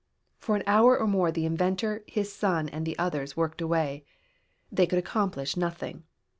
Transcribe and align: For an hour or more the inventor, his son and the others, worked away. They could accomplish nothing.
For 0.39 0.55
an 0.55 0.63
hour 0.65 0.97
or 0.97 1.05
more 1.05 1.31
the 1.31 1.45
inventor, 1.45 2.03
his 2.07 2.33
son 2.33 2.69
and 2.69 2.87
the 2.87 2.97
others, 2.97 3.37
worked 3.37 3.61
away. 3.61 4.03
They 4.71 4.87
could 4.87 4.97
accomplish 4.97 5.55
nothing. 5.55 6.05